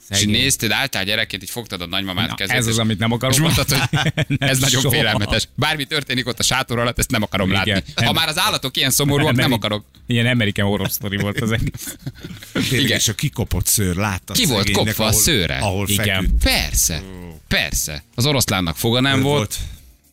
[0.09, 0.11] Lehajolt.
[0.11, 0.41] És szegény.
[0.41, 2.55] nézted, álltál gyerekként, így fogtad a nagymamát Na, kezét.
[2.55, 3.35] ez az, és- amit nem akarok.
[3.35, 3.79] És mondtad, hogy
[4.27, 4.95] Nem, ez nagyon soha.
[4.95, 5.47] félelmetes.
[5.55, 7.65] Bármi történik ott a sátor alatt, ezt nem akarom Igen.
[7.67, 7.83] látni.
[7.95, 8.13] Ha Nem.
[8.13, 9.85] már az állatok ilyen szomorúak, nem akarok.
[10.07, 11.95] Ilyen American Horror Story volt az egész.
[12.83, 12.97] Igen.
[12.97, 15.57] És a kikopott szőr, láttad Ki volt kopva a szőre?
[15.57, 16.05] Ahol Igen.
[16.23, 16.43] feküdt.
[16.43, 17.01] Persze,
[17.47, 18.03] persze.
[18.15, 19.55] Az oroszlánnak foga nem Ő volt,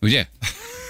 [0.00, 0.26] ugye?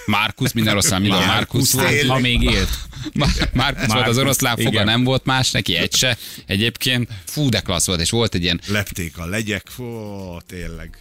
[0.07, 2.07] Márkusz, minden oroszlán, minden Márkusz, Márkusz volt.
[2.11, 2.69] Ha még élt.
[3.13, 6.17] Má- Márkusz volt az oroszlán, foga nem volt más, neki egy se.
[6.47, 10.99] Egyébként fú, de klassz volt, és volt egy ilyen, Lepték a legyek, fó, tényleg.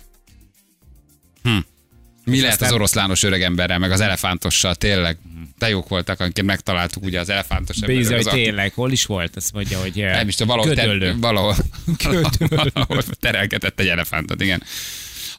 [2.24, 5.18] mi lehet aztán- az oroszlános öregemberrel, meg az elefántossal, tényleg.
[5.58, 9.36] De jók voltak, akiket megtaláltuk ugye az elefántos emberek, hogy az tényleg, hol is volt?
[9.36, 11.56] Azt mondja, hogy Nem is tudom, valahol, ter, valahol,
[12.74, 14.64] valahol terelgetett egy elefántot, igen.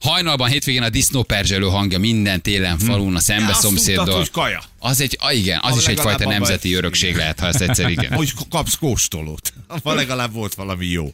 [0.00, 4.16] Hajnalban hétvégén a disznóperzselő hangja minden télen falun a szembe Azt tudtad, szomszéddal.
[4.16, 4.62] hogy kaja.
[4.78, 8.12] Az egy, ah, igen, az Ha is egyfajta nemzeti örökség lehet, ha ezt egyszer igen.
[8.12, 9.52] Hogy kapsz kóstolót.
[9.82, 11.12] Ha legalább volt valami jó.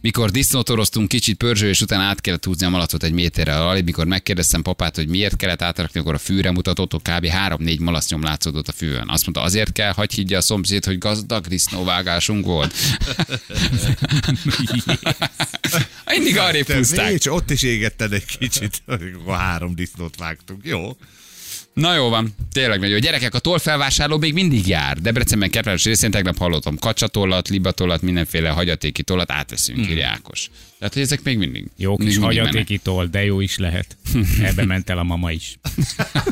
[0.00, 4.06] Mikor disznótoroztunk kicsit pörzső, és utána át kellett húzni a malacot egy méterrel alig, mikor
[4.06, 7.26] megkérdeztem papát, hogy miért kellett átrakni, akkor a fűre mutatott, ott kb.
[7.48, 9.08] 3-4 malacnyom látszódott a fűön.
[9.08, 12.74] Azt mondta, azért kell, hagyj higgye a szomszéd, hogy gazdag disznóvágásunk volt.
[16.06, 17.08] Mindig arrébb húzták.
[17.08, 20.64] nincs, ott is égetted egy kicsit, amikor három disznót vágtunk.
[20.64, 20.96] Jó.
[21.78, 23.00] Na jó van, tényleg nagyon jó.
[23.00, 24.98] Gyerekek, a tollfelvásárló még mindig jár.
[24.98, 29.88] Debrecenben Kertváros részén tegnap hallottam kacsatollat, libatollat, mindenféle hagyatéki tollat átveszünk, hmm.
[29.88, 30.50] írja Ákos.
[30.78, 31.66] Tehát, hogy ezek még mindig.
[31.76, 33.96] Jó kis mindig hagyatéki toll, de jó is lehet.
[34.42, 35.58] Ebbe ment el a mama is.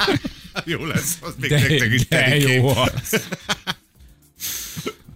[0.64, 2.54] Jó lesz, az még De, nektek is de terikén.
[2.54, 3.22] jó az.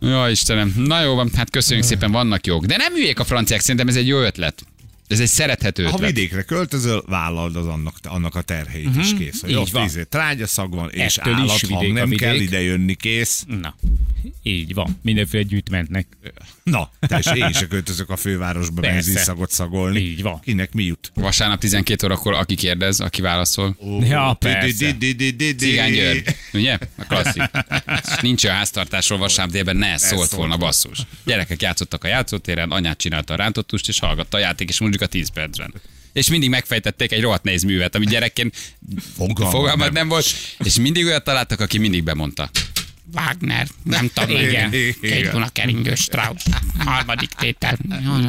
[0.00, 0.74] Ja, Istenem.
[0.76, 2.64] Na jó van, hát köszönjük szépen, vannak jók.
[2.64, 4.64] De nem hülyék a franciák, szerintem ez egy jó ötlet.
[5.10, 6.10] Ez egy szerethető Ha ötlet.
[6.10, 9.04] vidékre költözöl, vállald az annak, annak a terheit uh-huh.
[9.04, 9.40] is kész.
[9.40, 9.84] Hogy Így ott van.
[9.84, 12.18] izé, trágyaszag van, és Ettől is állathang, a nem vidék.
[12.18, 13.44] kell ide jönni, kész.
[13.46, 13.74] Na,
[14.42, 14.98] így van.
[15.02, 16.06] Mindenféle gyűjtmentnek.
[16.62, 20.00] Na, tessék, én se költözök a fővárosba benzinszagot szagolni.
[20.00, 20.40] Így van.
[20.40, 21.12] Kinek mi jut?
[21.14, 23.76] Vasárnap 12 órakor, aki kérdez, aki válaszol.
[24.00, 24.96] Ja, persze.
[25.56, 26.78] Cigány György, ugye?
[27.10, 27.42] A klasszik.
[28.20, 30.98] Nincs a háztartásról vasárnap délben, ne szólt szólt volna basszus.
[31.24, 35.06] Gyerekek játszottak a játszótéren, anyát csinálta a rántottust, és hallgatta a játék és mondjuk a
[35.06, 35.72] 10 percben.
[36.12, 38.56] És mindig megfejtették egy rohadt nehéz művet, ami gyerekként
[39.36, 39.92] fogalmad nem.
[39.92, 40.26] nem volt,
[40.58, 42.50] és mindig olyat találtak, aki mindig bemondta.
[43.14, 44.70] Wagner, nem tudom, Igen.
[45.00, 46.42] Két Duna keringő Strauss,
[46.78, 47.78] harmadik tétel,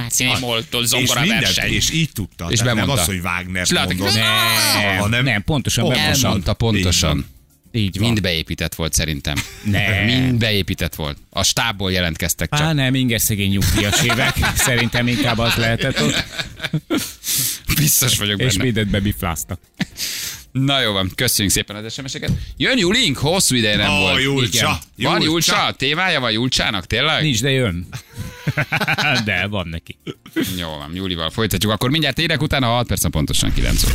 [0.09, 1.73] színmoltól És, zongora mindent, verseny.
[1.73, 2.47] és így tudta.
[2.49, 3.01] És Tehát nem bemondta.
[3.01, 6.27] az, hogy Wagner És mondott, Nem, hanem nem, pontosan bemondta.
[6.27, 7.25] Elmondta pontosan.
[7.71, 8.07] Így van.
[8.07, 9.35] Mind beépített volt szerintem.
[9.63, 10.03] Ne.
[10.05, 11.17] Mind beépített volt.
[11.29, 12.59] A stábból jelentkeztek csak.
[12.59, 14.35] Á, nem, inges szegény nyugdíjas évek.
[14.55, 16.23] Szerintem inkább az lehetett ott.
[17.75, 18.63] Biztos vagyok És benne.
[18.63, 19.59] mindent bebifláztak.
[20.51, 22.31] Na jó van, köszönjük szépen az SMS-eket.
[22.57, 24.21] Jön Julink, hosszú ideje nem Ó, volt.
[24.21, 25.11] Julcsa, Igen.
[25.11, 25.55] Van Julcsa.
[25.55, 25.71] Julcsa?
[25.77, 27.23] Témája van Julcsának, tényleg?
[27.23, 27.87] Nincs, de jön.
[29.25, 29.97] de van neki.
[30.57, 31.71] Jó van, Júlival folytatjuk.
[31.71, 33.93] Akkor mindjárt érek utána 6 perc, pontosan 9 óra.